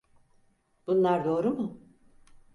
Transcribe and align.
Bunlar 0.87 1.25
doğru 1.25 1.53
mu? 1.57 1.79